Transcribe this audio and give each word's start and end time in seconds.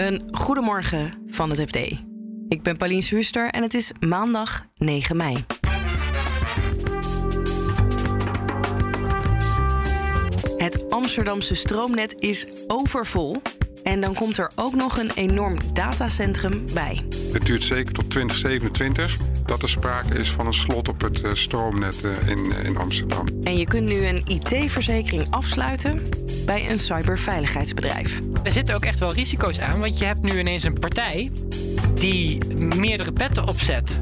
Een 0.00 0.22
goedemorgen 0.30 1.12
van 1.26 1.50
het 1.50 1.60
FD. 1.60 1.76
Ik 2.48 2.62
ben 2.62 2.76
Pauline 2.76 3.02
Schuster 3.02 3.50
en 3.50 3.62
het 3.62 3.74
is 3.74 3.92
maandag 4.06 4.66
9 4.74 5.16
mei. 5.16 5.44
Het 10.56 10.90
Amsterdamse 10.90 11.54
stroomnet 11.54 12.14
is 12.20 12.46
overvol. 12.66 13.42
En 13.82 14.00
dan 14.00 14.14
komt 14.14 14.38
er 14.38 14.50
ook 14.54 14.74
nog 14.74 14.98
een 14.98 15.10
enorm 15.14 15.58
datacentrum 15.72 16.66
bij. 16.74 17.00
Het 17.32 17.46
duurt 17.46 17.62
zeker 17.62 17.92
tot 17.92 18.10
2027 18.10 19.16
dat 19.50 19.62
er 19.62 19.68
sprake 19.68 20.18
is 20.18 20.30
van 20.30 20.46
een 20.46 20.54
slot 20.54 20.88
op 20.88 21.00
het 21.00 21.22
eh, 21.22 21.30
stroomnet 21.34 22.04
eh, 22.04 22.28
in, 22.28 22.52
eh, 22.52 22.64
in 22.64 22.76
Amsterdam. 22.76 23.26
En 23.44 23.56
je 23.56 23.64
kunt 23.66 23.88
nu 23.88 24.06
een 24.06 24.22
IT-verzekering 24.26 25.26
afsluiten 25.30 26.02
bij 26.46 26.70
een 26.70 26.78
cyberveiligheidsbedrijf. 26.78 28.20
Er 28.42 28.52
zitten 28.52 28.74
ook 28.74 28.84
echt 28.84 28.98
wel 28.98 29.12
risico's 29.12 29.60
aan, 29.60 29.80
want 29.80 29.98
je 29.98 30.04
hebt 30.04 30.22
nu 30.22 30.38
ineens 30.38 30.62
een 30.62 30.78
partij 30.78 31.30
die 31.94 32.44
meerdere 32.56 33.12
petten 33.12 33.48
opzet. 33.48 34.00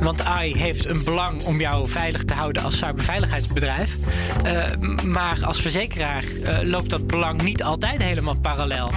Want 0.00 0.24
AI 0.24 0.56
heeft 0.56 0.86
een 0.86 1.04
belang 1.04 1.42
om 1.44 1.60
jou 1.60 1.88
veilig 1.88 2.24
te 2.24 2.34
houden 2.34 2.62
als 2.62 2.78
cyberveiligheidsbedrijf. 2.78 3.96
Uh, 4.44 5.02
maar 5.04 5.38
als 5.44 5.60
verzekeraar 5.60 6.24
uh, 6.24 6.58
loopt 6.62 6.90
dat 6.90 7.06
belang 7.06 7.42
niet 7.42 7.62
altijd 7.62 8.02
helemaal 8.02 8.38
parallel. 8.38 8.90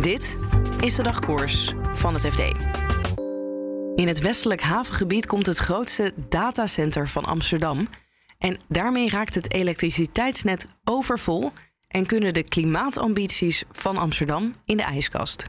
Dit 0.00 0.38
is 0.80 0.94
de 0.94 1.02
dagkoers 1.02 1.74
van 1.94 2.14
het 2.14 2.26
FD. 2.26 2.42
In 3.96 4.08
het 4.08 4.20
westelijk 4.20 4.60
havengebied 4.60 5.26
komt 5.26 5.46
het 5.46 5.58
grootste 5.58 6.12
datacenter 6.28 7.08
van 7.08 7.24
Amsterdam. 7.24 7.88
En 8.38 8.58
daarmee 8.68 9.10
raakt 9.10 9.34
het 9.34 9.52
elektriciteitsnet 9.52 10.66
overvol 10.84 11.50
en 11.88 12.06
kunnen 12.06 12.34
de 12.34 12.42
klimaatambities 12.42 13.64
van 13.72 13.96
Amsterdam 13.96 14.54
in 14.64 14.76
de 14.76 14.82
ijskast. 14.82 15.46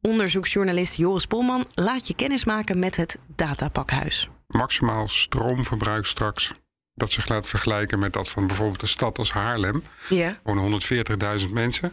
Onderzoeksjournalist 0.00 0.96
Joris 0.96 1.26
Polman 1.26 1.66
laat 1.74 2.06
je 2.06 2.14
kennis 2.14 2.44
maken 2.44 2.78
met 2.78 2.96
het 2.96 3.18
datapakhuis. 3.36 4.28
Maximaal 4.46 5.08
stroomverbruik 5.08 6.06
straks 6.06 6.52
dat 6.94 7.12
zich 7.12 7.28
laat 7.28 7.46
vergelijken 7.46 7.98
met 7.98 8.12
dat 8.12 8.28
van 8.28 8.46
bijvoorbeeld 8.46 8.82
een 8.82 8.88
stad 8.88 9.18
als 9.18 9.32
Haarlem. 9.32 9.82
Ja. 10.08 10.38
Gewoon 10.44 10.80
140.000 11.46 11.52
mensen. 11.52 11.92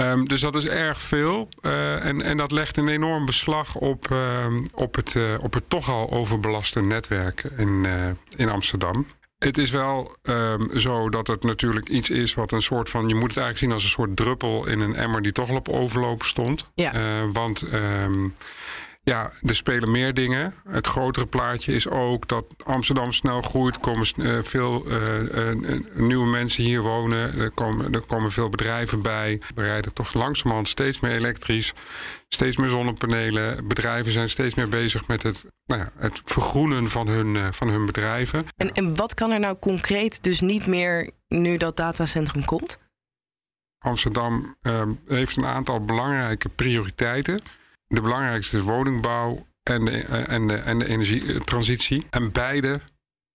Um, 0.00 0.28
dus 0.28 0.40
dat 0.40 0.56
is 0.56 0.66
erg 0.66 1.00
veel. 1.00 1.48
Uh, 1.62 2.04
en, 2.04 2.22
en 2.22 2.36
dat 2.36 2.52
legt 2.52 2.76
een 2.76 2.88
enorm 2.88 3.26
beslag 3.26 3.74
op, 3.74 4.08
uh, 4.12 4.46
op, 4.74 4.94
het, 4.94 5.14
uh, 5.14 5.34
op 5.40 5.54
het 5.54 5.70
toch 5.70 5.88
al 5.88 6.10
overbelaste 6.10 6.80
netwerk 6.80 7.42
in, 7.56 7.86
in 8.36 8.48
Amsterdam. 8.48 9.06
Het 9.38 9.58
is 9.58 9.70
wel 9.70 10.16
um, 10.22 10.78
zo 10.78 11.08
dat 11.08 11.26
het 11.26 11.42
natuurlijk 11.44 11.88
iets 11.88 12.10
is 12.10 12.34
wat 12.34 12.52
een 12.52 12.62
soort 12.62 12.90
van. 12.90 13.08
Je 13.08 13.14
moet 13.14 13.28
het 13.28 13.36
eigenlijk 13.36 13.58
zien 13.58 13.72
als 13.72 13.82
een 13.82 13.88
soort 13.88 14.16
druppel 14.16 14.66
in 14.66 14.80
een 14.80 14.94
emmer 14.94 15.22
die 15.22 15.32
toch 15.32 15.50
al 15.50 15.56
op 15.56 15.68
overloop 15.68 16.22
stond. 16.22 16.70
Ja. 16.74 16.92
want 17.32 17.64
um, 17.72 18.34
ja, 19.08 19.30
er 19.42 19.54
spelen 19.54 19.90
meer 19.90 20.14
dingen. 20.14 20.54
Het 20.68 20.86
grotere 20.86 21.26
plaatje 21.26 21.72
is 21.72 21.88
ook 21.88 22.28
dat 22.28 22.44
Amsterdam 22.64 23.12
snel 23.12 23.42
groeit. 23.42 23.74
Er 23.74 23.80
komen 23.80 24.06
uh, 24.16 24.42
veel 24.42 24.90
uh, 24.90 25.22
uh, 25.22 25.80
nieuwe 25.94 26.26
mensen 26.26 26.64
hier 26.64 26.82
wonen. 26.82 27.38
Er 27.38 27.50
komen, 27.50 27.92
er 27.94 28.06
komen 28.06 28.30
veel 28.30 28.48
bedrijven 28.48 29.02
bij. 29.02 29.40
We 29.54 29.62
rijden 29.62 29.94
toch 29.94 30.14
langzamerhand 30.14 30.68
steeds 30.68 31.00
meer 31.00 31.12
elektrisch. 31.12 31.72
Steeds 32.28 32.56
meer 32.56 32.70
zonnepanelen. 32.70 33.68
Bedrijven 33.68 34.12
zijn 34.12 34.30
steeds 34.30 34.54
meer 34.54 34.68
bezig 34.68 35.06
met 35.06 35.22
het, 35.22 35.46
nou 35.66 35.80
ja, 35.80 35.90
het 35.96 36.20
vergroenen 36.24 36.88
van 36.88 37.08
hun, 37.08 37.54
van 37.54 37.68
hun 37.68 37.86
bedrijven. 37.86 38.46
En, 38.56 38.72
en 38.72 38.96
wat 38.96 39.14
kan 39.14 39.30
er 39.30 39.40
nou 39.40 39.56
concreet 39.58 40.22
dus 40.22 40.40
niet 40.40 40.66
meer 40.66 41.10
nu 41.28 41.56
dat 41.56 41.76
datacentrum 41.76 42.44
komt? 42.44 42.78
Amsterdam 43.78 44.56
heeft 45.06 45.36
een 45.36 45.46
aantal 45.46 45.84
belangrijke 45.84 46.48
prioriteiten. 46.48 47.42
De 47.88 48.00
belangrijkste 48.00 48.56
is 48.56 48.62
woningbouw 48.62 49.46
en 49.62 49.84
de, 49.84 50.00
en 50.00 50.46
de, 50.46 50.54
en 50.54 50.78
de 50.78 50.88
energietransitie. 50.88 52.06
En 52.10 52.32
beide 52.32 52.80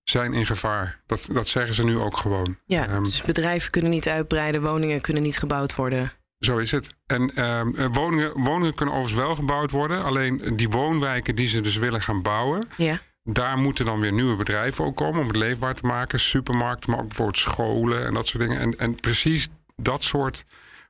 zijn 0.03 0.33
in 0.33 0.45
gevaar. 0.45 1.01
Dat, 1.05 1.27
dat 1.31 1.47
zeggen 1.47 1.75
ze 1.75 1.83
nu 1.83 1.97
ook 1.97 2.17
gewoon. 2.17 2.57
Ja, 2.65 2.89
um, 2.89 3.03
dus 3.03 3.21
bedrijven 3.21 3.71
kunnen 3.71 3.91
niet 3.91 4.07
uitbreiden, 4.07 4.61
woningen 4.61 5.01
kunnen 5.01 5.23
niet 5.23 5.37
gebouwd 5.37 5.75
worden. 5.75 6.11
Zo 6.39 6.57
is 6.57 6.71
het. 6.71 6.95
En 7.05 7.45
um, 7.45 7.91
woningen, 7.91 8.41
woningen 8.41 8.75
kunnen 8.75 8.95
overigens 8.95 9.25
wel 9.25 9.35
gebouwd 9.35 9.71
worden. 9.71 10.03
Alleen 10.03 10.53
die 10.55 10.69
woonwijken 10.69 11.35
die 11.35 11.47
ze 11.47 11.61
dus 11.61 11.77
willen 11.77 12.01
gaan 12.01 12.21
bouwen. 12.21 12.67
Ja. 12.77 12.99
Daar 13.23 13.57
moeten 13.57 13.85
dan 13.85 13.99
weer 13.99 14.13
nieuwe 14.13 14.35
bedrijven 14.35 14.85
ook 14.85 14.95
komen 14.95 15.21
om 15.21 15.27
het 15.27 15.35
leefbaar 15.35 15.75
te 15.75 15.85
maken. 15.85 16.19
Supermarkten, 16.19 16.89
maar 16.89 16.99
ook 16.99 17.07
bijvoorbeeld 17.07 17.37
scholen 17.37 18.05
en 18.05 18.13
dat 18.13 18.27
soort 18.27 18.43
dingen. 18.43 18.59
En, 18.59 18.77
en 18.77 18.95
precies 18.95 19.47
dat 19.75 20.03
soort 20.03 20.45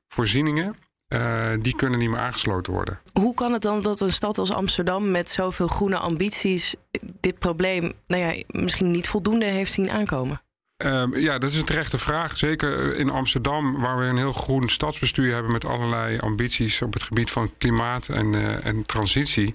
voorzieningen 0.08 0.76
uh, 1.14 1.52
die 1.60 1.76
kunnen 1.76 2.00
niet 2.00 2.10
meer 2.10 2.20
aangesloten 2.20 2.74
worden. 2.74 3.00
Hoe 3.14 3.34
kan 3.34 3.54
het 3.54 3.62
dan 3.62 3.82
dat 3.82 4.00
een 4.00 4.12
stad 4.12 4.38
als 4.38 4.52
Amsterdam 4.52 5.12
met 5.12 5.30
zoveel 5.30 5.68
groene 5.68 5.98
ambities 5.98 6.76
dit 7.20 7.40
probleem 7.40 7.94
nou 8.08 8.22
ja, 8.22 8.44
misschien 8.48 8.92
niet 8.92 9.08
voldoende 9.08 9.46
heeft 9.46 9.72
zien 9.72 9.92
aankomen? 9.92 10.42
Uh, 10.86 11.04
ja, 11.14 11.38
dat 11.38 11.52
is 11.52 11.58
een 11.58 11.66
terechte 11.66 11.98
vraag. 11.98 12.38
Zeker 12.38 12.96
in 12.96 13.10
Amsterdam, 13.10 13.80
waar 13.80 13.98
we 13.98 14.06
een 14.06 14.18
heel 14.18 14.34
groen 14.34 14.70
stadsbestuur 14.70 15.34
hebben 15.34 15.52
met 15.52 15.66
allerlei 15.66 16.20
ambities 16.20 16.82
op 16.82 16.94
het 16.94 17.04
gebied 17.04 17.32
van 17.32 17.52
klimaat 17.58 18.08
en, 18.08 18.34
uh, 18.34 18.66
en 18.66 18.86
transitie. 18.86 19.54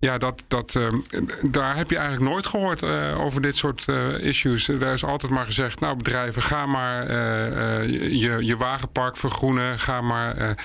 Ja, 0.00 0.18
dat, 0.18 0.44
dat, 0.48 0.74
uh, 0.74 0.92
daar 1.50 1.76
heb 1.76 1.90
je 1.90 1.96
eigenlijk 1.96 2.30
nooit 2.30 2.46
gehoord 2.46 2.82
uh, 2.82 3.20
over 3.20 3.42
dit 3.42 3.56
soort 3.56 3.86
uh, 3.86 4.24
issues. 4.24 4.64
Daar 4.64 4.92
is 4.92 5.04
altijd 5.04 5.32
maar 5.32 5.44
gezegd, 5.44 5.80
nou 5.80 5.96
bedrijven, 5.96 6.42
ga 6.42 6.66
maar 6.66 7.12
je, 7.86 8.38
je 8.40 8.56
wagenpark 8.56 9.16
vergroenen. 9.16 9.78
Ga 9.78 10.00
maar 10.00 10.56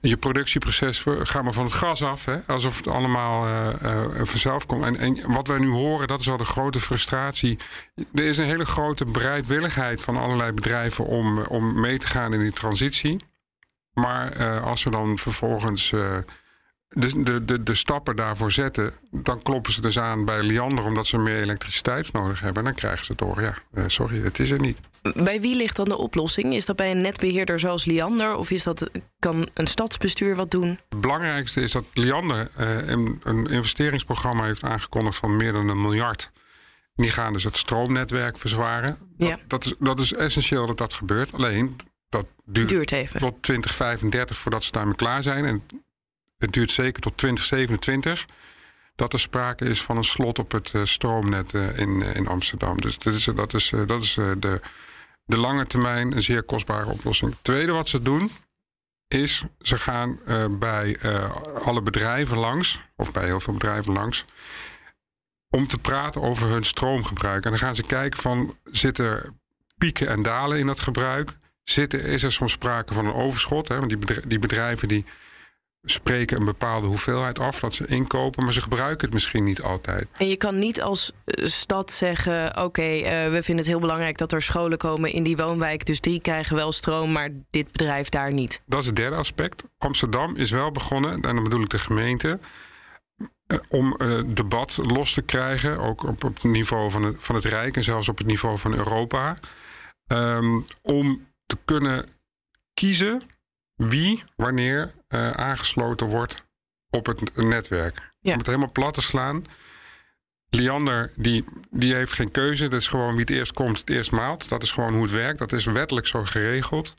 je 0.00 0.16
productieproces, 0.16 1.04
ga 1.22 1.42
maar 1.42 1.52
van 1.52 1.64
het 1.64 1.72
gras 1.72 2.02
af. 2.02 2.24
Hè, 2.24 2.36
alsof 2.46 2.76
het 2.76 2.86
allemaal 2.86 3.46
vanzelf 4.24 4.66
komt. 4.66 4.84
En, 4.84 4.96
en 4.96 5.32
wat 5.32 5.48
wij 5.48 5.58
nu 5.58 5.68
horen, 5.68 6.08
dat 6.08 6.20
is 6.20 6.28
al 6.28 6.36
de 6.36 6.44
grote 6.44 6.80
frustratie. 6.80 7.58
Er 8.14 8.24
is 8.24 8.38
een 8.38 8.44
hele 8.44 8.66
grote 8.66 9.04
bereidwilligheid 9.04 10.02
van 10.02 10.16
allerlei 10.16 10.52
bedrijven 10.52 11.04
om, 11.04 11.38
om 11.38 11.80
mee 11.80 11.98
te 11.98 12.06
gaan 12.06 12.32
in 12.32 12.40
die 12.40 12.52
transitie. 12.52 13.16
Maar 13.92 14.60
als 14.60 14.82
we 14.82 14.90
dan 14.90 15.18
vervolgens 15.18 15.92
de, 16.90 17.22
de, 17.22 17.44
de, 17.44 17.62
de 17.62 17.74
stappen 17.74 18.16
daarvoor 18.16 18.52
zetten, 18.52 18.92
dan 19.10 19.42
kloppen 19.42 19.72
ze 19.72 19.80
dus 19.80 19.98
aan 19.98 20.24
bij 20.24 20.42
Liander 20.42 20.84
omdat 20.84 21.06
ze 21.06 21.18
meer 21.18 21.40
elektriciteit 21.40 22.12
nodig 22.12 22.40
hebben. 22.40 22.58
En 22.58 22.64
dan 22.64 22.74
krijgen 22.74 23.04
ze 23.04 23.14
toch, 23.14 23.40
ja, 23.40 23.54
uh, 23.74 23.84
sorry, 23.86 24.22
het 24.22 24.38
is 24.38 24.50
er 24.50 24.60
niet. 24.60 24.78
Bij 25.14 25.40
wie 25.40 25.56
ligt 25.56 25.76
dan 25.76 25.88
de 25.88 25.96
oplossing? 25.96 26.54
Is 26.54 26.64
dat 26.64 26.76
bij 26.76 26.90
een 26.90 27.00
netbeheerder 27.00 27.60
zoals 27.60 27.84
Liander 27.84 28.36
of 28.36 28.50
is 28.50 28.62
dat, 28.62 28.90
kan 29.18 29.48
een 29.54 29.66
stadsbestuur 29.66 30.36
wat 30.36 30.50
doen? 30.50 30.78
Het 30.88 31.00
belangrijkste 31.00 31.60
is 31.60 31.70
dat 31.70 31.84
Liander 31.94 32.50
uh, 32.58 32.88
een, 32.88 33.20
een, 33.22 33.46
investeringsprogramma 33.46 34.44
heeft 34.44 34.62
aangekondigd 34.62 35.16
van 35.16 35.36
meer 35.36 35.52
dan 35.52 35.68
een 35.68 35.80
miljard. 35.80 36.30
Die 36.94 37.10
gaan 37.10 37.32
dus 37.32 37.44
het 37.44 37.56
stroomnetwerk 37.56 38.38
verzwaren. 38.38 38.98
Ja. 39.16 39.28
Dat, 39.28 39.38
dat, 39.46 39.64
is, 39.64 39.74
dat 39.78 40.00
is 40.00 40.12
essentieel 40.12 40.66
dat 40.66 40.78
dat 40.78 40.92
gebeurt. 40.92 41.34
Alleen 41.34 41.76
dat 42.08 42.26
duurt, 42.44 42.68
duurt 42.68 42.92
even. 42.92 43.20
tot 43.20 43.42
2035 43.42 44.36
voordat 44.36 44.64
ze 44.64 44.72
daarmee 44.72 44.94
klaar 44.94 45.22
zijn. 45.22 45.44
En 45.44 45.62
het 46.40 46.52
duurt 46.52 46.70
zeker 46.70 47.02
tot 47.02 47.16
2027 47.16 48.26
dat 48.94 49.12
er 49.12 49.20
sprake 49.20 49.64
is 49.64 49.82
van 49.82 49.96
een 49.96 50.04
slot 50.04 50.38
op 50.38 50.52
het 50.52 50.72
uh, 50.72 50.84
stroomnet 50.84 51.52
uh, 51.52 51.78
in, 51.78 51.88
uh, 51.88 52.14
in 52.14 52.26
Amsterdam. 52.26 52.80
Dus 52.80 52.98
dat 52.98 53.14
is, 53.14 53.24
dat 53.24 53.54
is, 53.54 53.72
dat 53.86 54.02
is 54.02 54.14
de, 54.14 54.60
de 55.24 55.38
lange 55.38 55.66
termijn 55.66 56.12
een 56.12 56.22
zeer 56.22 56.42
kostbare 56.42 56.90
oplossing. 56.90 57.30
Het 57.30 57.44
tweede 57.44 57.72
wat 57.72 57.88
ze 57.88 58.02
doen 58.02 58.30
is 59.08 59.44
ze 59.60 59.78
gaan 59.78 60.20
bij 60.58 60.98
alle 61.62 61.82
bedrijven 61.82 62.38
langs, 62.38 62.80
of 62.96 63.12
bij 63.12 63.24
heel 63.24 63.40
veel 63.40 63.52
bedrijven 63.52 63.92
langs, 63.92 64.24
om 65.48 65.66
te 65.66 65.78
praten 65.78 66.20
over 66.20 66.48
hun 66.48 66.64
stroomgebruik. 66.64 67.44
En 67.44 67.50
dan 67.50 67.58
gaan 67.58 67.74
ze 67.74 67.82
kijken 67.82 68.20
van 68.20 68.56
zitten 68.64 69.04
er 69.04 69.32
pieken 69.78 70.08
en 70.08 70.22
dalen 70.22 70.58
in 70.58 70.66
dat 70.66 70.80
gebruik? 70.80 71.36
Zitten, 71.64 72.02
is 72.02 72.22
er 72.22 72.32
soms 72.32 72.52
sprake 72.52 72.94
van 72.94 73.06
een 73.06 73.14
overschot? 73.14 73.68
Hè? 73.68 73.78
Want 73.78 74.28
die 74.28 74.38
bedrijven 74.38 74.88
die 74.88 75.04
spreken 75.82 76.36
een 76.36 76.44
bepaalde 76.44 76.86
hoeveelheid 76.86 77.38
af 77.38 77.60
dat 77.60 77.74
ze 77.74 77.86
inkopen, 77.86 78.44
maar 78.44 78.52
ze 78.52 78.60
gebruiken 78.60 79.04
het 79.04 79.12
misschien 79.12 79.44
niet 79.44 79.62
altijd. 79.62 80.08
En 80.16 80.28
je 80.28 80.36
kan 80.36 80.58
niet 80.58 80.82
als 80.82 81.12
stad 81.34 81.90
zeggen: 81.90 82.48
oké, 82.48 82.60
okay, 82.60 82.98
uh, 82.98 83.32
we 83.32 83.42
vinden 83.42 83.56
het 83.56 83.66
heel 83.66 83.80
belangrijk 83.80 84.18
dat 84.18 84.32
er 84.32 84.42
scholen 84.42 84.78
komen 84.78 85.12
in 85.12 85.22
die 85.22 85.36
woonwijk, 85.36 85.86
dus 85.86 86.00
die 86.00 86.20
krijgen 86.20 86.56
wel 86.56 86.72
stroom, 86.72 87.12
maar 87.12 87.30
dit 87.50 87.72
bedrijf 87.72 88.08
daar 88.08 88.32
niet. 88.32 88.62
Dat 88.66 88.80
is 88.80 88.86
het 88.86 88.96
derde 88.96 89.16
aspect. 89.16 89.64
Amsterdam 89.78 90.36
is 90.36 90.50
wel 90.50 90.70
begonnen, 90.70 91.12
en 91.12 91.20
dan 91.20 91.42
bedoel 91.42 91.62
ik 91.62 91.70
de 91.70 91.78
gemeente. 91.78 92.40
Om 93.68 93.94
uh, 93.98 94.22
debat 94.26 94.78
los 94.82 95.12
te 95.12 95.22
krijgen, 95.22 95.78
ook 95.78 96.02
op, 96.02 96.24
op 96.24 96.34
het 96.34 96.42
niveau 96.42 96.90
van 96.90 97.02
het, 97.02 97.16
van 97.18 97.34
het 97.34 97.44
Rijk 97.44 97.76
en 97.76 97.84
zelfs 97.84 98.08
op 98.08 98.18
het 98.18 98.26
niveau 98.26 98.58
van 98.58 98.74
Europa. 98.74 99.36
Um, 100.06 100.64
om 100.82 101.26
te 101.46 101.58
kunnen 101.64 102.08
kiezen 102.74 103.22
wie 103.86 104.24
wanneer 104.36 104.92
uh, 105.08 105.30
aangesloten 105.30 106.06
wordt 106.06 106.44
op 106.90 107.06
het 107.06 107.36
netwerk. 107.36 108.12
Ja. 108.20 108.32
Om 108.32 108.38
het 108.38 108.46
helemaal 108.46 108.72
plat 108.72 108.94
te 108.94 109.02
slaan. 109.02 109.44
Liander, 110.48 111.12
die, 111.16 111.44
die 111.70 111.94
heeft 111.94 112.12
geen 112.12 112.30
keuze. 112.30 112.68
Dat 112.68 112.80
is 112.80 112.88
gewoon 112.88 113.10
wie 113.10 113.20
het 113.20 113.30
eerst 113.30 113.52
komt, 113.52 113.78
het 113.78 113.90
eerst 113.90 114.10
maalt. 114.10 114.48
Dat 114.48 114.62
is 114.62 114.72
gewoon 114.72 114.92
hoe 114.92 115.02
het 115.02 115.10
werkt. 115.10 115.38
Dat 115.38 115.52
is 115.52 115.64
wettelijk 115.64 116.06
zo 116.06 116.24
geregeld. 116.24 116.96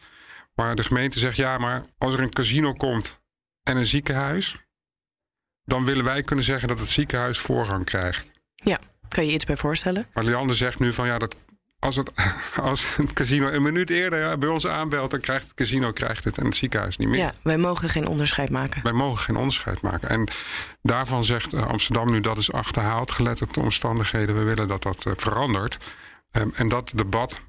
Waar 0.54 0.75
de 0.75 0.83
gemeente 0.83 1.19
zegt: 1.19 1.36
ja, 1.36 1.57
maar 1.57 1.86
als 1.98 2.13
er 2.13 2.19
een 2.19 2.33
casino 2.33 2.74
komt 2.74 3.22
en 3.63 3.77
een 3.77 3.86
ziekenhuis, 3.86 4.56
dan 5.63 5.86
willen 5.86 6.04
wij 6.04 6.24
kunnen 6.24 6.45
zeggen 6.45 6.68
dat 6.68 6.80
het 6.80 6.89
ziekenhuis 6.89 7.39
voorrang 7.39 7.86
krijgt. 7.86 8.31
Ja, 8.56 8.80
kan 9.07 9.25
je 9.25 9.31
iets 9.31 9.45
bij 9.45 9.57
voorstellen? 9.57 10.07
Maar 10.13 10.24
Liander 10.24 10.56
zegt 10.56 10.80
nu 10.80 10.94
van 10.94 11.07
ja, 11.07 11.18
dat 11.18 11.36
als 11.81 11.95
het, 11.95 12.12
als 12.62 12.95
het 12.95 13.13
casino 13.13 13.48
een 13.48 13.62
minuut 13.62 13.89
eerder 13.89 14.38
bij 14.38 14.50
ons 14.50 14.68
aanbelt, 14.68 15.12
dan 15.12 15.19
krijgt 15.19 15.44
het 15.44 15.54
casino 15.54 15.92
krijgt 15.92 16.24
het 16.24 16.38
en 16.38 16.45
het 16.45 16.56
ziekenhuis 16.56 16.98
niet 16.98 17.07
meer. 17.07 17.19
Ja, 17.19 17.33
wij 17.44 17.57
mogen 17.57 17.89
geen 17.89 18.07
onderscheid 18.07 18.50
maken. 18.50 18.83
Wij 18.83 18.92
mogen 18.92 19.24
geen 19.24 19.36
onderscheid 19.36 19.81
maken. 19.81 20.10
En 20.10 20.28
daarvan 20.81 21.24
zegt 21.24 21.54
eh, 21.54 21.68
Amsterdam 21.68 22.12
nu 22.12 22.19
dat 22.19 22.38
is 22.38 22.51
achterhaald, 22.51 23.12
gelet 23.12 23.42
op 23.42 23.54
de 23.54 23.60
omstandigheden. 23.60 24.36
We 24.36 24.44
willen 24.44 24.68
dat 24.68 24.83
dat 24.83 25.06
eh, 25.06 25.13
verandert. 25.16 25.78
Ehm, 26.31 26.50
en 26.54 26.69
dat 26.69 26.92
debat 26.95 27.39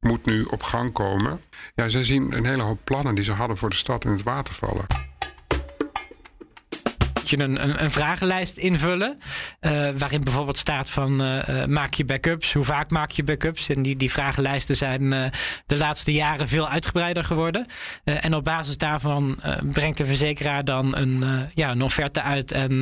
moet 0.00 0.24
nu 0.24 0.42
op 0.42 0.62
gang 0.62 0.92
komen. 0.92 1.40
Ja, 1.74 1.88
zij 1.88 2.04
zien 2.04 2.36
een 2.36 2.46
hele 2.46 2.62
hoop 2.62 2.80
plannen 2.84 3.14
die 3.14 3.24
ze 3.24 3.32
hadden 3.32 3.56
voor 3.56 3.70
de 3.70 3.76
stad 3.76 4.04
in 4.04 4.10
het 4.10 4.22
water 4.22 4.54
vallen 4.54 5.11
je 7.32 7.42
een, 7.42 7.62
een, 7.62 7.82
een 7.82 7.90
vragenlijst 7.90 8.56
invullen. 8.56 9.18
Uh, 9.60 9.90
waarin 9.98 10.24
bijvoorbeeld 10.24 10.56
staat 10.56 10.90
van 10.90 11.22
uh, 11.22 11.64
maak 11.64 11.94
je 11.94 12.04
backups, 12.04 12.52
hoe 12.52 12.64
vaak 12.64 12.90
maak 12.90 13.10
je 13.10 13.24
backups. 13.24 13.68
En 13.68 13.82
die, 13.82 13.96
die 13.96 14.10
vragenlijsten 14.10 14.76
zijn 14.76 15.10
de 15.66 15.76
laatste 15.76 16.12
jaren 16.12 16.48
veel 16.48 16.68
uitgebreider 16.68 17.24
geworden. 17.24 17.66
en 18.04 18.34
op 18.34 18.44
basis 18.44 18.76
daarvan 18.76 19.40
brengt 19.62 19.98
de 19.98 20.04
verzekeraar 20.04 20.64
dan 20.64 20.96
een, 20.96 21.24
ja, 21.54 21.70
een 21.70 21.82
offerte 21.82 22.22
uit. 22.22 22.52
En 22.52 22.80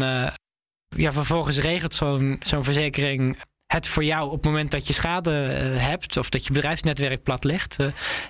ja, 0.97 1.13
vervolgens 1.13 1.59
regelt 1.59 1.95
zo'n 1.95 2.37
zo'n 2.41 2.65
verzekering 2.65 3.37
het 3.67 3.87
voor 3.87 4.05
jou 4.05 4.27
op 4.27 4.33
het 4.33 4.45
moment 4.45 4.71
dat 4.71 4.87
je 4.87 4.93
schade 4.93 5.31
hebt 5.31 6.17
of 6.17 6.29
dat 6.29 6.47
je 6.47 6.53
bedrijfsnetwerk 6.53 7.23
plat 7.23 7.45
ligt. 7.45 7.77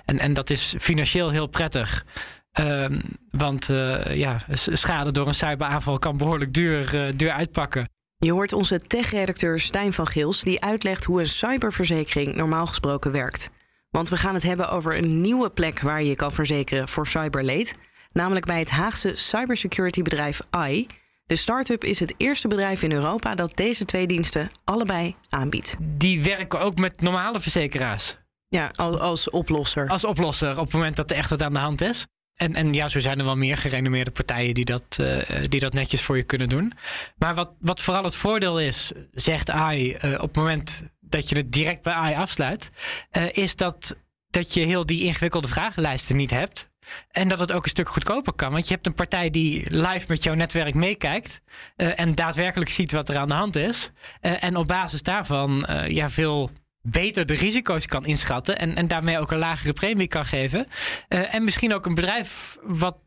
en, 0.05 0.19
en 0.19 0.33
dat 0.33 0.49
is 0.49 0.75
financieel 0.79 1.29
heel 1.29 1.47
prettig. 1.47 2.05
Ehm, 2.51 2.99
want 3.31 3.69
uh, 3.69 4.15
ja, 4.15 4.37
schade 4.53 5.11
door 5.11 5.27
een 5.27 5.35
cyberaanval 5.35 5.99
kan 5.99 6.17
behoorlijk 6.17 6.53
duur, 6.53 6.95
uh, 6.95 7.13
duur 7.15 7.31
uitpakken. 7.31 7.89
Je 8.17 8.31
hoort 8.31 8.53
onze 8.53 8.79
tech-redacteur 8.79 9.59
Stijn 9.59 9.93
van 9.93 10.07
Gils, 10.07 10.41
die 10.41 10.61
uitlegt 10.61 11.03
hoe 11.03 11.19
een 11.19 11.27
cyberverzekering 11.27 12.35
normaal 12.35 12.65
gesproken 12.65 13.11
werkt. 13.11 13.49
Want 13.89 14.09
we 14.09 14.17
gaan 14.17 14.33
het 14.33 14.43
hebben 14.43 14.69
over 14.69 14.97
een 14.97 15.21
nieuwe 15.21 15.49
plek 15.49 15.79
waar 15.79 16.01
je 16.01 16.09
je 16.09 16.15
kan 16.15 16.31
verzekeren 16.31 16.87
voor 16.87 17.07
cyberleed. 17.07 17.75
Namelijk 18.11 18.45
bij 18.45 18.59
het 18.59 18.69
Haagse 18.69 19.11
cybersecurity-bedrijf 19.15 20.41
AI. 20.49 20.87
De 21.25 21.35
start-up 21.35 21.83
is 21.83 21.99
het 21.99 22.13
eerste 22.17 22.47
bedrijf 22.47 22.83
in 22.83 22.91
Europa 22.91 23.35
dat 23.35 23.51
deze 23.55 23.85
twee 23.85 24.07
diensten 24.07 24.51
allebei 24.63 25.15
aanbiedt. 25.29 25.75
Die 25.79 26.23
werken 26.23 26.59
ook 26.59 26.79
met 26.79 27.01
normale 27.01 27.41
verzekeraars. 27.41 28.17
Ja, 28.47 28.67
als 28.77 29.29
oplosser. 29.29 29.87
Als 29.87 30.05
oplosser 30.05 30.51
op 30.57 30.63
het 30.63 30.73
moment 30.73 30.95
dat 30.95 31.11
er 31.11 31.17
echt 31.17 31.29
wat 31.29 31.41
aan 31.41 31.53
de 31.53 31.59
hand 31.59 31.81
is. 31.81 32.07
En, 32.41 32.55
en 32.55 32.73
ja, 32.73 32.87
zo 32.87 32.99
zijn 32.99 33.19
er 33.19 33.25
wel 33.25 33.35
meer 33.35 33.57
gerenommeerde 33.57 34.11
partijen 34.11 34.53
die 34.53 34.65
dat, 34.65 34.97
uh, 35.01 35.17
die 35.49 35.59
dat 35.59 35.73
netjes 35.73 36.01
voor 36.01 36.17
je 36.17 36.23
kunnen 36.23 36.49
doen. 36.49 36.73
Maar 37.17 37.35
wat, 37.35 37.51
wat 37.59 37.81
vooral 37.81 38.03
het 38.03 38.15
voordeel 38.15 38.59
is, 38.59 38.91
zegt 39.13 39.49
AI, 39.49 39.97
uh, 40.01 40.13
op 40.13 40.21
het 40.21 40.35
moment 40.35 40.83
dat 40.99 41.29
je 41.29 41.35
het 41.35 41.51
direct 41.51 41.83
bij 41.83 41.93
AI 41.93 42.15
afsluit, 42.15 42.71
uh, 43.11 43.23
is 43.31 43.55
dat, 43.55 43.95
dat 44.29 44.53
je 44.53 44.65
heel 44.65 44.85
die 44.85 45.03
ingewikkelde 45.03 45.47
vragenlijsten 45.47 46.15
niet 46.15 46.31
hebt. 46.31 46.69
En 47.11 47.27
dat 47.27 47.39
het 47.39 47.51
ook 47.51 47.63
een 47.63 47.69
stuk 47.69 47.89
goedkoper 47.89 48.33
kan. 48.33 48.51
Want 48.51 48.67
je 48.67 48.73
hebt 48.73 48.87
een 48.87 48.93
partij 48.93 49.29
die 49.29 49.65
live 49.69 50.05
met 50.07 50.23
jouw 50.23 50.33
netwerk 50.33 50.73
meekijkt. 50.73 51.41
en 51.75 52.15
daadwerkelijk 52.15 52.69
ziet 52.69 52.91
wat 52.91 53.09
er 53.09 53.17
aan 53.17 53.27
de 53.27 53.33
hand 53.33 53.55
is. 53.55 53.91
en 54.21 54.55
op 54.55 54.67
basis 54.67 55.01
daarvan 55.01 55.67
ja, 55.87 56.09
veel 56.09 56.49
beter 56.81 57.25
de 57.25 57.33
risico's 57.33 57.85
kan 57.85 58.05
inschatten 58.05 58.59
en, 58.59 58.75
en 58.75 58.87
daarmee 58.87 59.19
ook 59.19 59.31
een 59.31 59.37
lagere 59.37 59.73
premie 59.73 60.07
kan 60.07 60.25
geven. 60.25 60.67
Uh, 61.09 61.33
en 61.33 61.43
misschien 61.43 61.73
ook 61.73 61.85
een 61.85 61.95
bedrijf 61.95 62.57
wat 62.61 62.97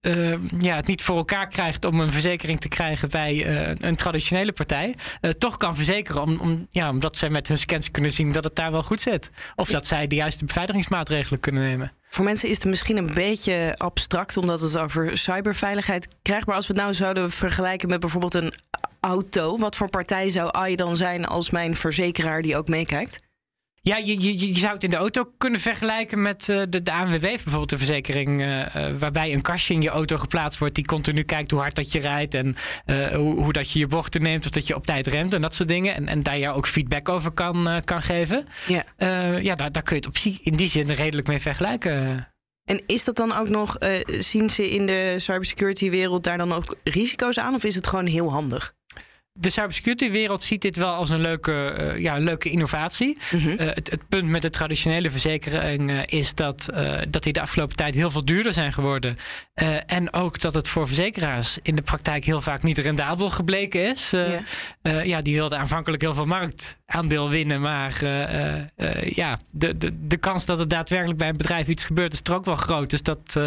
uh, 0.00 0.34
ja, 0.58 0.76
het 0.76 0.86
niet 0.86 1.02
voor 1.02 1.16
elkaar 1.16 1.48
krijgt 1.48 1.84
om 1.84 2.00
een 2.00 2.12
verzekering 2.12 2.60
te 2.60 2.68
krijgen 2.68 3.08
bij 3.08 3.34
uh, 3.34 3.74
een 3.78 3.96
traditionele 3.96 4.52
partij, 4.52 4.94
toch 5.38 5.56
kan 5.56 5.74
verzekeren 5.74 6.22
om, 6.22 6.40
om, 6.40 6.66
ja, 6.68 6.90
omdat 6.90 7.18
zij 7.18 7.30
met 7.30 7.48
hun 7.48 7.58
scans 7.58 7.90
kunnen 7.90 8.12
zien 8.12 8.32
dat 8.32 8.44
het 8.44 8.56
daar 8.56 8.72
wel 8.72 8.82
goed 8.82 9.00
zit. 9.00 9.30
Of 9.56 9.68
dat 9.68 9.86
zij 9.86 10.06
de 10.06 10.14
juiste 10.14 10.44
beveiligingsmaatregelen 10.44 11.40
kunnen 11.40 11.62
nemen. 11.62 11.92
Voor 12.08 12.24
mensen 12.24 12.48
is 12.48 12.54
het 12.54 12.64
misschien 12.64 12.96
een 12.96 13.14
beetje 13.14 13.74
abstract 13.76 14.36
omdat 14.36 14.60
het 14.60 14.78
over 14.78 15.18
cyberveiligheid 15.18 16.08
krijgt. 16.22 16.46
Maar 16.46 16.56
als 16.56 16.66
we 16.66 16.72
het 16.72 16.82
nou 16.82 16.94
zouden 16.94 17.30
vergelijken 17.30 17.88
met 17.88 18.00
bijvoorbeeld 18.00 18.34
een 18.34 18.52
auto. 19.00 19.58
Wat 19.58 19.76
voor 19.76 19.90
partij 19.90 20.28
zou 20.28 20.48
AI 20.52 20.76
dan 20.76 20.96
zijn 20.96 21.24
als 21.24 21.50
mijn 21.50 21.76
verzekeraar 21.76 22.42
die 22.42 22.56
ook 22.56 22.68
meekijkt? 22.68 23.24
Ja, 23.86 23.96
je, 23.96 24.20
je, 24.20 24.48
je 24.48 24.58
zou 24.58 24.72
het 24.72 24.84
in 24.84 24.90
de 24.90 24.96
auto 24.96 25.24
kunnen 25.38 25.60
vergelijken 25.60 26.22
met 26.22 26.48
uh, 26.48 26.62
de, 26.68 26.82
de 26.82 26.92
ANWB, 26.92 27.20
bijvoorbeeld 27.20 27.68
de 27.68 27.78
verzekering, 27.78 28.40
uh, 28.40 28.66
waarbij 28.98 29.32
een 29.32 29.42
kastje 29.42 29.74
in 29.74 29.82
je 29.82 29.88
auto 29.88 30.16
geplaatst 30.16 30.58
wordt 30.58 30.74
die 30.74 30.84
continu 30.84 31.22
kijkt 31.22 31.50
hoe 31.50 31.60
hard 31.60 31.76
dat 31.76 31.92
je 31.92 31.98
rijdt 31.98 32.34
en 32.34 32.54
hoe, 33.14 33.42
hoe, 33.42 33.52
dat 33.52 33.70
je 33.70 33.78
je 33.78 33.86
bochten 33.86 34.22
neemt 34.22 34.44
of 34.44 34.50
dat 34.50 34.66
je 34.66 34.74
op 34.74 34.86
tijd 34.86 35.06
remt 35.06 35.34
en 35.34 35.40
dat 35.40 35.54
soort 35.54 35.68
dingen. 35.68 35.94
En, 35.94 36.08
en 36.08 36.22
daar 36.22 36.38
jou 36.38 36.56
ook 36.56 36.66
feedback 36.66 37.08
over 37.08 37.30
kan, 37.30 37.82
kan 37.84 38.02
geven. 38.02 38.46
Ja, 38.66 38.84
ja 39.38 39.54
daar, 39.54 39.72
daar 39.72 39.82
kun 39.82 39.96
je 39.96 40.02
het 40.06 40.06
op 40.06 40.36
in 40.42 40.56
die 40.56 40.68
zin 40.68 40.90
redelijk 40.90 41.28
mee 41.28 41.40
vergelijken. 41.40 42.28
En 42.64 42.82
is 42.86 43.04
dat 43.04 43.16
dan 43.16 43.36
ook 43.36 43.48
nog, 43.48 43.76
zien 44.18 44.50
ze 44.50 44.70
in 44.70 44.86
de 44.86 45.14
cybersecurity 45.16 45.90
wereld 45.90 46.24
daar 46.24 46.38
dan 46.38 46.52
ook 46.52 46.76
risico's 46.84 47.38
aan 47.38 47.54
of 47.54 47.64
is 47.64 47.74
het 47.74 47.86
gewoon 47.86 48.06
heel 48.06 48.30
handig? 48.30 48.75
De 49.38 49.50
cybersecurity-wereld 49.50 50.42
ziet 50.42 50.62
dit 50.62 50.76
wel 50.76 50.94
als 50.94 51.10
een 51.10 51.20
leuke, 51.20 51.76
uh, 51.80 52.02
ja, 52.02 52.16
een 52.16 52.24
leuke 52.24 52.50
innovatie. 52.50 53.18
Mm 53.32 53.44
uh, 53.46 53.58
het, 53.58 53.90
het, 53.90 54.08
punt 54.08 54.28
met 54.28 54.42
de 54.42 54.50
traditionele 54.50 55.10
verzekering 55.10 55.90
uh, 55.90 56.00
is 56.06 56.34
dat, 56.34 56.68
dat 57.08 57.22
die 57.22 57.32
de 57.32 57.40
afgelopen 57.40 57.76
tijd 57.76 57.94
heel 57.94 58.10
veel 58.10 58.24
duurder 58.24 58.52
zijn 58.52 58.72
geworden. 58.72 59.16
en 59.86 60.12
ook 60.12 60.40
dat 60.40 60.54
het 60.54 60.68
voor 60.68 60.86
verzekeraars 60.86 61.58
in 61.62 61.76
de 61.76 61.82
praktijk 61.82 62.24
heel 62.24 62.40
vaak 62.40 62.62
niet 62.62 62.78
rendabel 62.78 63.30
gebleken 63.30 63.90
is. 63.90 64.10
Yeah. 64.10 65.06
ja, 65.06 65.20
die 65.20 65.34
wilden 65.34 65.58
aanvankelijk 65.58 66.02
heel 66.02 66.14
veel 66.14 66.24
marktaandeel 66.24 67.28
winnen. 67.28 67.60
Maar 67.60 68.04
ja, 69.14 69.38
de, 69.50 69.74
de, 69.74 70.06
de 70.06 70.16
kans 70.16 70.44
dat 70.44 70.58
het 70.58 70.70
daadwerkelijk 70.70 71.18
bij 71.18 71.28
een 71.28 71.36
bedrijf 71.36 71.68
iets 71.68 71.84
gebeurt 71.84 72.12
is 72.12 72.20
er 72.22 72.34
ook 72.34 72.44
wel 72.44 72.56
groot. 72.56 72.90
Dus 72.90 73.02
dat, 73.02 73.38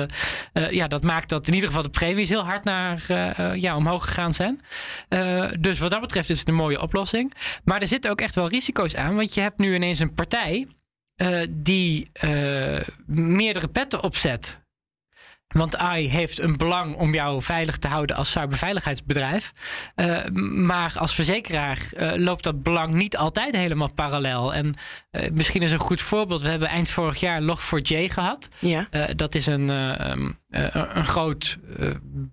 ja, 0.69 0.87
dat 0.87 1.03
maakt 1.03 1.29
dat 1.29 1.47
in 1.47 1.53
ieder 1.53 1.69
geval 1.69 1.83
de 1.83 1.89
premies 1.89 2.29
heel 2.29 2.45
hard 2.45 2.63
naar, 2.63 3.03
ja, 3.57 3.75
omhoog 3.75 4.05
gegaan 4.05 4.33
zijn. 4.33 4.61
dus 5.59 5.78
dus 5.79 5.89
wat 5.89 5.99
dat 5.99 6.07
betreft 6.07 6.29
is 6.29 6.39
het 6.39 6.47
een 6.47 6.55
mooie 6.55 6.81
oplossing. 6.81 7.33
Maar 7.63 7.81
er 7.81 7.87
zitten 7.87 8.11
ook 8.11 8.21
echt 8.21 8.35
wel 8.35 8.49
risico's 8.49 8.95
aan. 8.95 9.15
Want 9.15 9.33
je 9.33 9.41
hebt 9.41 9.59
nu 9.59 9.75
ineens 9.75 9.99
een 9.99 10.13
partij 10.13 10.67
uh, 11.21 11.41
die 11.49 12.11
uh, 12.23 12.81
meerdere 13.05 13.67
petten 13.67 14.03
opzet. 14.03 14.59
Want 15.49 15.77
AI 15.77 16.09
heeft 16.09 16.41
een 16.41 16.57
belang 16.57 16.95
om 16.95 17.13
jou 17.13 17.41
veilig 17.41 17.77
te 17.77 17.87
houden 17.87 18.15
als 18.15 18.31
cyberveiligheidsbedrijf. 18.31 19.51
Uh, 19.95 20.25
maar 20.65 20.93
als 20.97 21.15
verzekeraar 21.15 21.79
uh, 21.97 22.11
loopt 22.15 22.43
dat 22.43 22.63
belang 22.63 22.93
niet 22.93 23.17
altijd 23.17 23.55
helemaal 23.55 23.93
parallel. 23.93 24.53
En 24.53 24.73
uh, 25.11 25.29
misschien 25.31 25.61
is 25.61 25.71
een 25.71 25.79
goed 25.79 26.01
voorbeeld. 26.01 26.41
We 26.41 26.49
hebben 26.49 26.67
eind 26.67 26.89
vorig 26.89 27.19
jaar 27.19 27.41
Log4j 27.41 27.95
gehad. 28.05 28.47
Ja. 28.59 28.87
dat 29.15 29.35
is 29.35 29.45
een, 29.45 29.69
um, 30.11 30.39
een 30.49 31.03
groot 31.03 31.57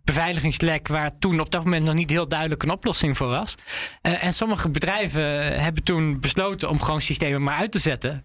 beveiligingslek 0.04 0.88
waar 0.88 1.18
toen 1.18 1.40
op 1.40 1.50
dat 1.50 1.64
moment 1.64 1.84
nog 1.84 1.94
niet 1.94 2.10
heel 2.10 2.28
duidelijk 2.28 2.62
een 2.62 2.70
oplossing 2.70 3.16
voor 3.16 3.28
was. 3.28 3.54
en 4.00 4.32
sommige 4.32 4.68
bedrijven 4.68 5.60
hebben 5.62 5.82
toen 5.82 6.20
besloten 6.20 6.68
om 6.68 6.80
gewoon 6.80 7.00
systemen 7.00 7.42
maar 7.42 7.58
uit 7.58 7.72
te 7.72 7.78
zetten. 7.78 8.24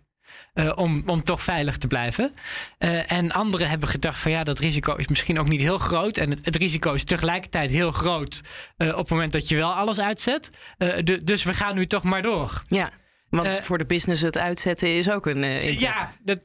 Uh, 0.54 0.72
om, 0.76 1.04
om 1.06 1.24
toch 1.24 1.42
veilig 1.42 1.78
te 1.78 1.88
blijven. 1.88 2.34
Uh, 2.80 3.12
en 3.12 3.32
anderen 3.32 3.70
hebben 3.70 3.90
gedacht 3.90 4.20
van 4.20 4.32
ja, 4.32 4.44
dat 4.44 4.60
risico 4.60 4.96
is 4.96 5.08
misschien 5.08 5.40
ook 5.40 5.48
niet 5.48 5.62
heel 5.62 5.78
groot. 5.78 6.18
En 6.18 6.30
het, 6.30 6.46
het 6.46 6.56
risico 6.56 6.94
is 6.94 7.04
tegelijkertijd 7.04 7.70
heel 7.70 7.92
groot 7.92 8.42
uh, 8.78 8.90
op 8.90 8.98
het 8.98 9.10
moment 9.10 9.34
dat 9.34 9.48
je 9.48 9.56
wel 9.56 9.74
alles 9.74 10.00
uitzet. 10.00 10.50
De, 10.78 11.24
dus 11.24 11.44
we 11.44 11.54
gaan 11.54 11.76
nu 11.76 11.88
toch 11.88 12.04
maar 12.04 12.22
door. 12.22 12.62
Ja, 12.66 12.92
want 13.30 13.60
voor 13.60 13.78
de 13.78 13.86
business 13.86 14.22
het 14.22 14.38
uitzetten 14.38 14.96
is 14.98 15.10
ook 15.10 15.26
een 15.26 15.44
impact. 15.44 15.80
Ja, 15.80 16.14
dat, 16.24 16.40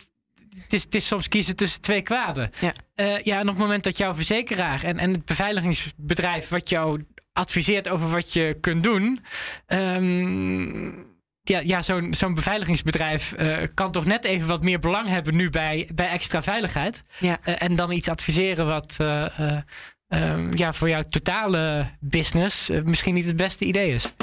het 0.54 0.72
is, 0.72 0.82
het 0.82 0.94
is, 0.94 1.06
soms 1.06 1.28
kiezen 1.28 1.56
tussen 1.56 1.80
twee 1.80 2.02
kwaden. 2.02 2.50
Ja. 2.60 2.72
ja, 3.22 3.38
en 3.38 3.42
op 3.42 3.54
het 3.54 3.58
moment 3.58 3.84
dat 3.84 3.98
jouw 3.98 4.14
verzekeraar 4.14 4.84
en, 4.84 4.98
en 4.98 5.12
het 5.12 5.24
beveiligingsbedrijf 5.24 6.48
wat 6.48 6.68
jou 6.68 7.04
adviseert 7.32 7.88
over 7.88 8.10
wat 8.10 8.32
je 8.32 8.56
kunt 8.60 8.82
doen. 8.82 9.24
Um, 9.66 11.15
ja, 11.48 11.60
ja 11.60 11.82
zo'n 11.82 12.14
zo'n 12.14 12.34
beveiligingsbedrijf 12.34 13.34
uh, 13.38 13.58
kan 13.74 13.92
toch 13.92 14.04
net 14.04 14.24
even 14.24 14.48
wat 14.48 14.62
meer 14.62 14.78
belang 14.78 15.08
hebben 15.08 15.36
nu 15.36 15.50
bij, 15.50 15.88
bij 15.94 16.08
extra 16.08 16.42
veiligheid. 16.42 17.00
Ja. 17.18 17.38
Uh, 17.44 17.62
en 17.62 17.74
dan 17.74 17.92
iets 17.92 18.08
adviseren 18.08 18.66
wat 18.66 18.96
uh, 19.00 19.26
ja, 20.50 20.72
voor 20.72 20.88
jouw 20.88 21.02
totale 21.02 21.86
business 22.00 22.70
misschien 22.84 23.14
niet 23.14 23.26
het 23.26 23.36
beste 23.36 23.64
idee 23.64 23.94
is. 23.94 24.14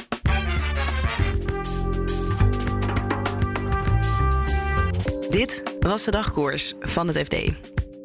Dit 5.30 5.64
was 5.80 6.04
de 6.04 6.12
dagkoers 6.12 6.74
van 6.80 7.08
het 7.08 7.18
FD. 7.18 7.36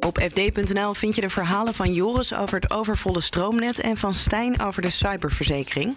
Op 0.00 0.18
fd.nl 0.18 0.94
vind 0.94 1.14
je 1.14 1.20
de 1.20 1.30
verhalen 1.30 1.74
van 1.74 1.92
Joris 1.92 2.34
over 2.34 2.60
het 2.60 2.70
overvolle 2.70 3.20
stroomnet 3.20 3.80
en 3.80 3.96
van 3.96 4.12
Stijn 4.12 4.60
over 4.60 4.82
de 4.82 4.90
cyberverzekering. 4.90 5.96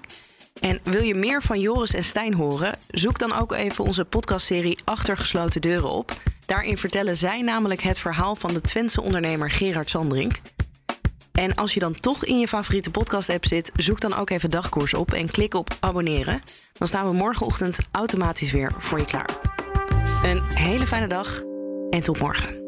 En 0.61 0.79
wil 0.83 1.01
je 1.01 1.15
meer 1.15 1.41
van 1.41 1.59
Joris 1.59 1.93
en 1.93 2.03
Stijn 2.03 2.33
horen? 2.33 2.77
Zoek 2.87 3.19
dan 3.19 3.33
ook 3.33 3.51
even 3.51 3.83
onze 3.83 4.05
podcastserie 4.05 4.79
Achter 4.83 5.17
gesloten 5.17 5.61
deuren 5.61 5.89
op. 5.89 6.11
Daarin 6.45 6.77
vertellen 6.77 7.17
zij 7.17 7.41
namelijk 7.41 7.81
het 7.81 7.99
verhaal 7.99 8.35
van 8.35 8.53
de 8.53 8.61
Twentse 8.61 9.01
ondernemer 9.01 9.51
Gerard 9.51 9.89
Sandrink. 9.89 10.39
En 11.31 11.55
als 11.55 11.73
je 11.73 11.79
dan 11.79 11.99
toch 11.99 12.25
in 12.25 12.39
je 12.39 12.47
favoriete 12.47 12.91
podcast-app 12.91 13.45
zit, 13.45 13.71
zoek 13.75 13.99
dan 13.99 14.13
ook 14.13 14.29
even 14.29 14.49
dagkoers 14.49 14.93
op 14.93 15.13
en 15.13 15.31
klik 15.31 15.53
op 15.53 15.77
abonneren. 15.79 16.41
Dan 16.73 16.87
staan 16.87 17.07
we 17.07 17.13
morgenochtend 17.13 17.79
automatisch 17.91 18.51
weer 18.51 18.71
voor 18.77 18.99
je 18.99 19.05
klaar. 19.05 19.29
Een 20.23 20.43
hele 20.53 20.87
fijne 20.87 21.07
dag 21.07 21.41
en 21.89 22.03
tot 22.03 22.19
morgen. 22.19 22.60